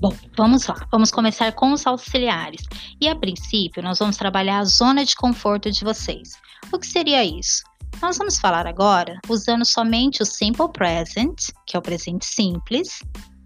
[0.00, 0.86] Bom, vamos lá.
[0.92, 2.62] Vamos começar com os auxiliares.
[3.00, 6.34] E a princípio, nós vamos trabalhar a zona de conforto de vocês.
[6.72, 7.64] O que seria isso?
[8.00, 13.02] Nós vamos falar agora usando somente o simple present, que é o presente simples,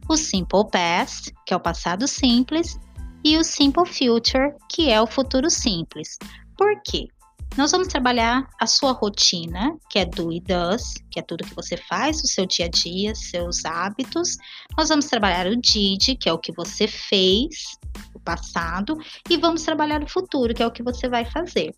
[0.07, 2.79] o simple past, que é o passado simples,
[3.25, 6.19] e o simple future, que é o futuro simples.
[6.57, 7.09] Por quê?
[7.57, 11.55] Nós vamos trabalhar a sua rotina, que é do e does, que é tudo que
[11.55, 14.39] você faz, o seu dia a dia, seus hábitos.
[14.77, 17.77] Nós vamos trabalhar o did, que é o que você fez,
[18.15, 18.97] o passado,
[19.29, 21.75] e vamos trabalhar o futuro, que é o que você vai fazer.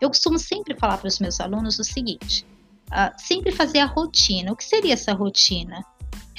[0.00, 2.46] Eu costumo sempre falar para os meus alunos o seguinte:
[2.92, 4.52] uh, sempre fazer a rotina.
[4.52, 5.84] O que seria essa rotina?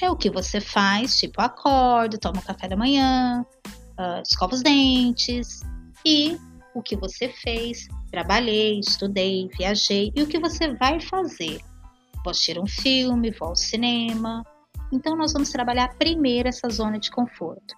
[0.02, 3.45] É o que você faz, tipo, acordo, tomo café da manhã,
[4.00, 5.62] uh, escova os dentes
[6.06, 6.40] e
[6.77, 11.59] o que você fez Trabalhei, estudei, viajei e o que você vai fazer?
[12.23, 14.44] Vou assistir um filme, vou ao cinema.
[14.94, 17.75] Então, nós vamos trabalhar primeiro essa zona de conforto.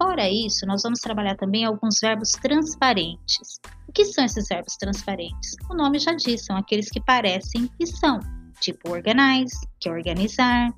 [0.00, 3.58] Fora isso, nós vamos trabalhar também alguns verbos transparentes.
[3.88, 5.56] O que são esses verbos transparentes?
[5.70, 8.20] O nome já diz, são aqueles que parecem e são,
[8.60, 10.72] tipo organize, que é organizar,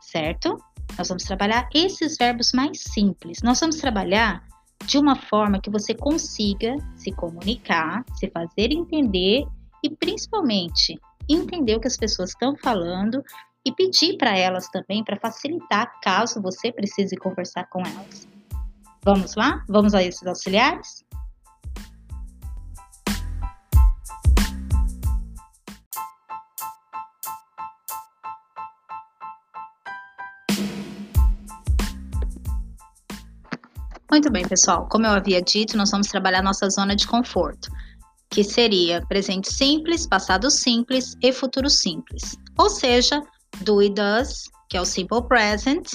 [0.00, 0.56] certo?
[0.98, 3.38] Nós vamos trabalhar esses verbos mais simples.
[3.42, 4.44] Nós vamos trabalhar
[4.86, 9.44] de uma forma que você consiga se comunicar, se fazer entender
[9.82, 13.22] e principalmente entender o que as pessoas estão falando
[13.64, 18.28] e pedir para elas também para facilitar caso você precise conversar com elas.
[19.04, 19.64] Vamos lá?
[19.68, 21.04] Vamos a esses auxiliares?
[34.12, 34.86] Muito bem, pessoal.
[34.90, 37.70] Como eu havia dito, nós vamos trabalhar nossa zona de conforto,
[38.28, 42.36] que seria presente simples, passado simples e futuro simples.
[42.58, 43.22] Ou seja,
[43.62, 45.92] do e does, que é o simple present,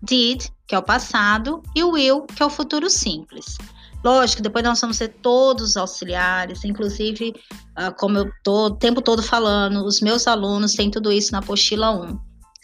[0.00, 3.58] did, que é o passado, e will, que é o futuro simples.
[4.04, 7.34] Lógico, depois nós vamos ter todos os auxiliares, inclusive,
[7.76, 11.38] uh, como eu tô o tempo todo falando, os meus alunos têm tudo isso na
[11.38, 12.16] apostila 1.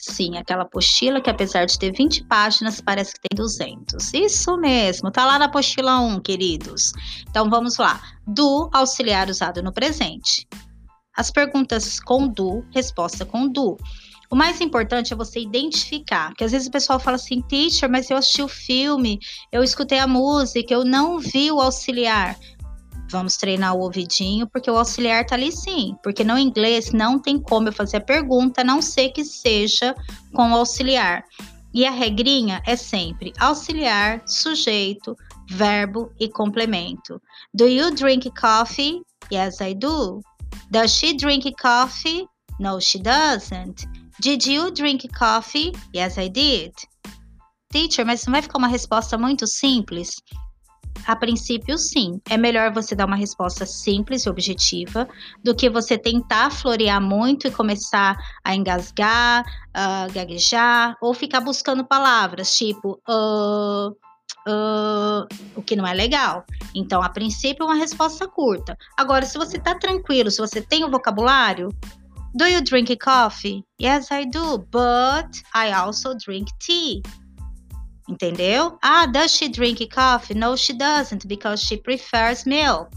[0.05, 4.13] Sim, aquela apostila que apesar de ter 20 páginas, parece que tem 200.
[4.13, 6.93] Isso mesmo, tá lá na apostila 1, queridos.
[7.31, 8.03] Então vamos lá.
[8.27, 10.49] Do auxiliar usado no presente.
[11.17, 13.77] As perguntas com do, resposta com do.
[14.29, 18.11] O mais importante é você identificar, porque às vezes o pessoal fala assim, teacher, mas
[18.11, 19.21] eu assisti o filme,
[19.53, 22.37] eu escutei a música, eu não vi o auxiliar.
[23.11, 25.95] Vamos treinar o ouvidinho, porque o auxiliar tá ali sim.
[26.03, 29.95] Porque no inglês não tem como eu fazer a pergunta, a não ser que seja
[30.35, 31.25] com o auxiliar.
[31.75, 35.17] E a regrinha é sempre auxiliar, sujeito,
[35.51, 37.21] verbo e complemento.
[37.55, 39.03] Do you drink coffee?
[39.33, 40.21] Yes, I do.
[40.71, 42.27] Does she drink coffee?
[42.59, 43.87] No, she doesn't.
[44.21, 45.73] Did you drink coffee?
[45.95, 46.73] Yes, I did.
[47.71, 50.17] Teacher, mas não vai ficar uma resposta muito simples?
[51.07, 52.21] A princípio, sim.
[52.29, 55.09] É melhor você dar uma resposta simples e objetiva
[55.43, 61.85] do que você tentar florear muito e começar a engasgar, uh, gaguejar ou ficar buscando
[61.85, 63.89] palavras tipo uh,
[64.49, 65.27] uh,
[65.57, 66.45] o que não é legal.
[66.75, 68.77] Então, a princípio, uma resposta curta.
[68.97, 71.69] Agora, se você está tranquilo, se você tem o vocabulário,
[72.35, 73.63] Do you drink coffee?
[73.79, 77.03] Yes, I do, but I also drink tea.
[78.13, 78.79] Entendeu?
[78.83, 80.35] Ah, does she drink coffee?
[80.35, 82.91] No, she doesn't because she prefers milk.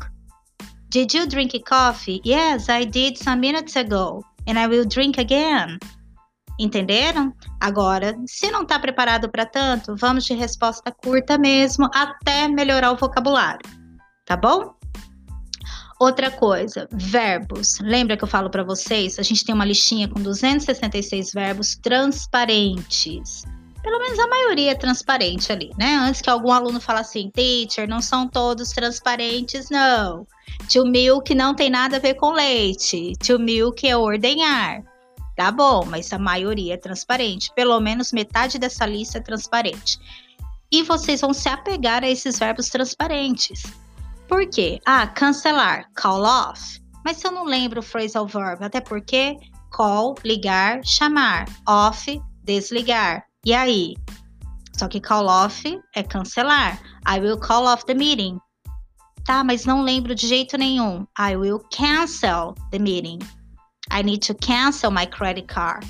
[0.89, 2.19] Did you drink coffee?
[2.25, 4.21] Yes, I did some minutes ago.
[4.45, 5.79] And I will drink again.
[6.59, 7.33] Entenderam?
[7.61, 12.97] Agora, se não está preparado para tanto, vamos de resposta curta mesmo, até melhorar o
[12.97, 13.65] vocabulário.
[14.25, 14.75] Tá bom?
[15.97, 17.79] Outra coisa, verbos.
[17.79, 19.17] Lembra que eu falo para vocês?
[19.17, 23.45] A gente tem uma listinha com 266 verbos transparentes
[23.85, 25.93] pelo menos a maioria é transparente ali, né?
[25.97, 30.25] Antes que algum aluno fale assim, teacher, não são todos transparentes, não.
[30.73, 33.13] To milk não tem nada a ver com leite.
[33.23, 34.81] To milk é ordenhar.
[35.35, 37.53] Tá bom, mas a maioria é transparente.
[37.53, 39.99] Pelo menos metade dessa lista é transparente.
[40.71, 43.61] E vocês vão se apegar a esses verbos transparentes.
[44.27, 44.79] Por quê?
[44.83, 46.81] Ah, cancelar, call off.
[47.05, 49.37] Mas se eu não lembro o phrasal verb, até porque
[49.71, 53.23] call, ligar, chamar, off, desligar.
[53.45, 53.93] E aí?
[54.73, 55.63] Só que call off
[55.95, 56.81] é cancelar.
[57.07, 58.39] I will call off the meeting.
[59.23, 61.05] Tá, mas não lembro de jeito nenhum.
[61.19, 63.19] I will cancel the meeting.
[63.91, 65.85] I need to cancel my credit card.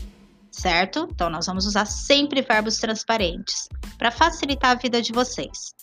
[0.52, 1.08] Certo?
[1.12, 3.68] Então nós vamos usar sempre verbos transparentes
[3.98, 5.74] para facilitar a vida de vocês.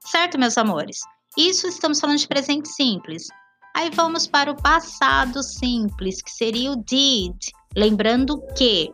[0.00, 1.00] Certo, meus amores?
[1.36, 3.28] Isso estamos falando de presente simples.
[3.74, 7.36] Aí vamos para o passado simples, que seria o did.
[7.74, 8.92] Lembrando que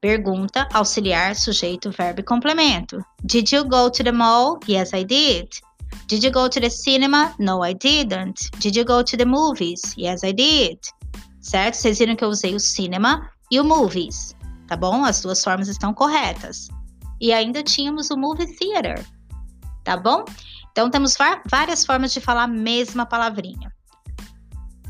[0.00, 3.04] Pergunta, auxiliar, sujeito, verbo e complemento.
[3.24, 4.60] Did you go to the mall?
[4.68, 5.48] Yes, I did.
[6.06, 7.34] Did you go to the cinema?
[7.40, 8.48] No, I didn't.
[8.60, 9.80] Did you go to the movies?
[9.98, 10.78] Yes, I did.
[11.40, 11.74] Certo?
[11.74, 14.36] Vocês viram que eu usei o cinema e o movies,
[14.68, 15.04] tá bom?
[15.04, 16.68] As duas formas estão corretas.
[17.20, 19.04] E ainda tínhamos o movie theater,
[19.82, 20.24] tá bom?
[20.70, 21.16] Então temos
[21.50, 23.72] várias formas de falar a mesma palavrinha.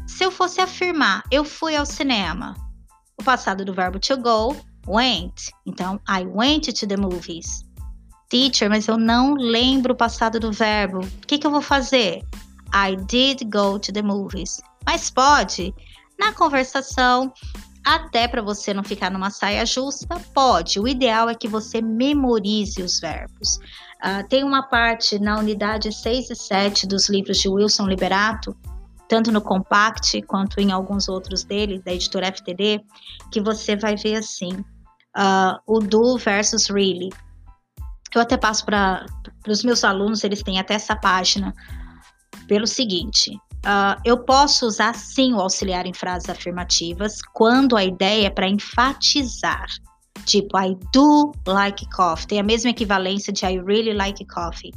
[0.06, 2.54] Se eu fosse afirmar, eu fui ao cinema,
[3.18, 4.54] o passado do verbo to go,
[4.88, 5.50] went.
[5.66, 7.64] Então, I went to the movies.
[8.28, 11.00] Teacher, mas eu não lembro o passado do verbo.
[11.00, 12.22] O que, que eu vou fazer?
[12.74, 14.60] I did go to the movies.
[14.84, 15.74] Mas pode.
[16.18, 17.32] Na conversação,
[17.84, 20.78] até para você não ficar numa saia justa, pode.
[20.78, 23.56] O ideal é que você memorize os verbos.
[24.04, 28.54] Uh, tem uma parte na unidade 6 e 7 dos livros de Wilson Liberato
[29.08, 32.84] tanto no Compact quanto em alguns outros dele, da editora FTD,
[33.32, 34.62] que você vai ver assim,
[35.18, 37.10] uh, o do versus really.
[38.14, 39.04] Eu até passo para
[39.46, 41.52] os meus alunos, eles têm até essa página,
[42.46, 43.34] pelo seguinte:
[43.66, 48.48] uh, eu posso usar sim o auxiliar em frases afirmativas quando a ideia é para
[48.48, 49.66] enfatizar.
[50.24, 52.26] Tipo, I do like coffee.
[52.26, 54.72] Tem a mesma equivalência de I really like coffee.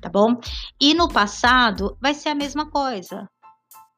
[0.00, 0.38] Tá bom?
[0.80, 3.28] E no passado vai ser a mesma coisa.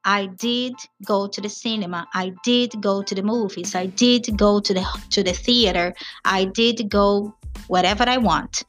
[0.05, 0.75] I did
[1.07, 2.07] go to the cinema.
[2.13, 3.75] I did go to the movies.
[3.75, 5.95] I did go to the to the theater.
[6.25, 7.35] I did go
[7.69, 8.65] whatever I want.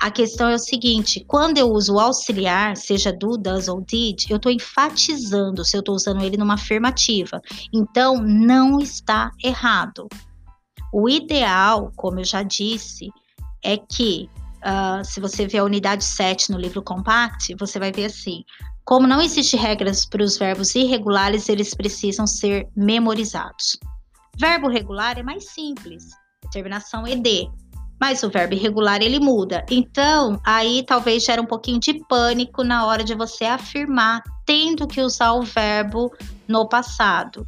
[0.00, 4.24] A questão é o seguinte: quando eu uso o auxiliar, seja do, does ou did,
[4.28, 7.40] eu estou enfatizando se eu estou usando ele numa afirmativa.
[7.72, 10.08] Então, não está errado.
[10.92, 13.10] O ideal, como eu já disse,
[13.62, 14.28] é que,
[14.58, 18.44] uh, se você ver a unidade 7 no livro Compact, você vai ver assim:
[18.84, 23.78] como não existe regras para os verbos irregulares, eles precisam ser memorizados.
[24.36, 26.10] Verbo regular é mais simples,
[26.52, 27.50] terminação ed,
[27.98, 29.64] mas o verbo irregular ele muda.
[29.70, 35.00] Então, aí talvez gera um pouquinho de pânico na hora de você afirmar, tendo que
[35.00, 36.12] usar o verbo
[36.46, 37.46] no passado,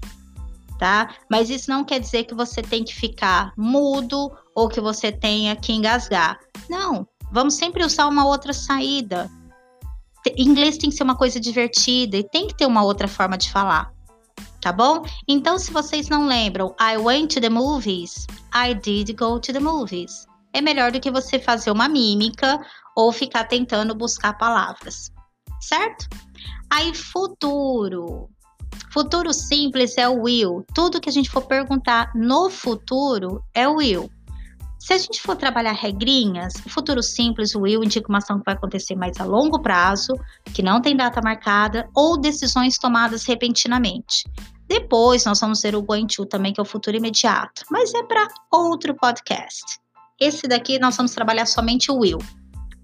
[0.79, 1.15] tá?
[1.31, 5.55] Mas isso não quer dizer que você tem que ficar mudo ou que você tenha
[5.55, 6.39] que engasgar.
[6.71, 9.31] Não, vamos sempre usar uma outra saída
[10.37, 13.51] inglês tem que ser uma coisa divertida e tem que ter uma outra forma de
[13.51, 13.93] falar.
[14.61, 15.05] Tá bom?
[15.29, 19.61] Então, se vocês não lembram, I went to the movies, I did go to the
[19.61, 20.27] movies.
[20.53, 22.59] É melhor do que você fazer uma mímica
[22.97, 25.11] ou ficar tentando buscar palavras.
[25.61, 26.09] Certo?
[26.71, 28.29] Aí, futuro.
[28.93, 30.65] Futuro simples é o will.
[30.75, 34.11] Tudo que a gente for perguntar no futuro é o will.
[34.87, 38.45] Se a gente for trabalhar regrinhas, o futuro simples, o will indica uma ação que
[38.45, 40.13] vai acontecer mais a longo prazo,
[40.55, 44.23] que não tem data marcada, ou decisões tomadas repentinamente.
[44.69, 48.05] Depois nós vamos ter o going to também, que é o futuro imediato, mas é
[48.05, 49.81] para outro podcast.
[50.21, 52.19] Esse daqui nós vamos trabalhar somente o will.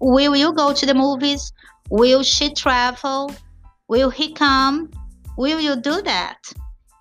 [0.01, 1.53] Will you go to the movies?
[1.89, 3.27] Will she travel?
[3.89, 4.89] Will he come?
[5.37, 6.37] Will you do that?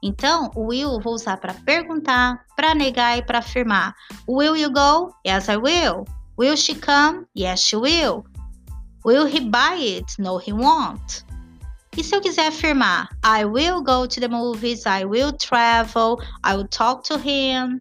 [0.03, 3.95] Então, o will vou usar para perguntar, para negar e para afirmar.
[4.29, 5.15] Will you go?
[5.25, 6.05] Yes, I will.
[6.37, 7.27] Will she come?
[7.37, 8.25] Yes, she will.
[9.05, 10.07] Will he buy it?
[10.19, 11.25] No, he won't.
[11.97, 16.57] E se eu quiser afirmar, I will go to the movies, I will travel, I
[16.57, 17.79] will talk to him,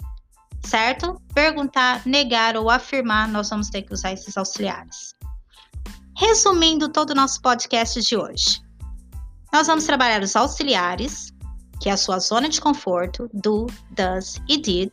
[0.65, 1.21] certo?
[1.33, 5.15] Perguntar, negar ou afirmar, nós vamos ter que usar esses auxiliares.
[6.17, 8.61] Resumindo todo o nosso podcast de hoje,
[9.53, 11.30] nós vamos trabalhar os auxiliares,
[11.81, 14.91] que é a sua zona de conforto, do, does e did,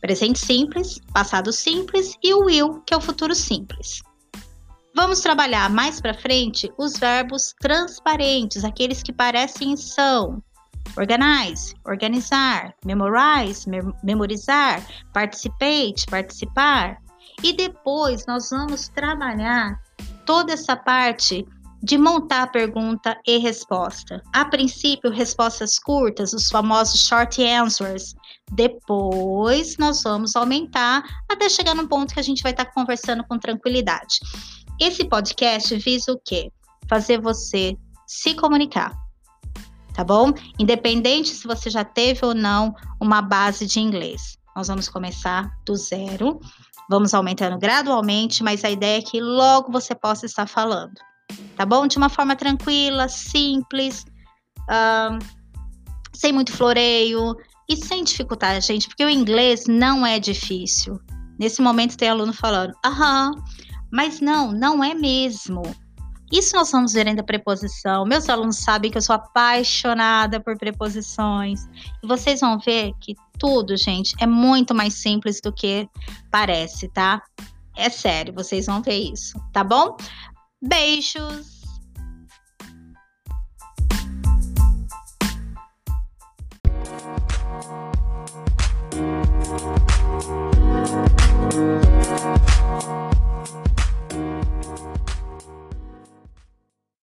[0.00, 4.02] presente simples, passado simples e o will, que é o futuro simples.
[4.92, 10.42] Vamos trabalhar mais para frente os verbos transparentes, aqueles que parecem são.
[10.96, 13.64] Organize, organizar, memorize,
[14.02, 16.98] memorizar, participate, participar.
[17.42, 19.80] E depois nós vamos trabalhar
[20.26, 21.46] toda essa parte
[21.84, 24.22] de montar pergunta e resposta.
[24.32, 28.14] A princípio, respostas curtas, os famosos short answers.
[28.50, 33.38] Depois, nós vamos aumentar até chegar num ponto que a gente vai estar conversando com
[33.38, 34.20] tranquilidade.
[34.80, 36.50] Esse podcast visa o quê?
[36.88, 37.76] Fazer você
[38.06, 38.96] se comunicar.
[39.92, 40.32] Tá bom?
[40.58, 44.38] Independente se você já teve ou não uma base de inglês.
[44.56, 46.40] Nós vamos começar do zero,
[46.88, 50.94] vamos aumentando gradualmente, mas a ideia é que logo você possa estar falando
[51.56, 51.86] tá bom?
[51.86, 54.04] De uma forma tranquila, simples,
[56.12, 57.36] sem muito floreio
[57.68, 61.00] e sem dificultar, gente, porque o inglês não é difícil.
[61.38, 63.32] Nesse momento tem aluno falando, aham,
[63.92, 65.62] mas não, não é mesmo.
[66.32, 68.04] Isso nós vamos ver ainda preposição.
[68.04, 71.60] Meus alunos sabem que eu sou apaixonada por preposições.
[72.02, 75.88] E vocês vão ver que tudo, gente, é muito mais simples do que
[76.30, 77.22] parece, tá?
[77.76, 79.96] É sério, vocês vão ver isso, tá bom?
[80.62, 81.53] Beijos!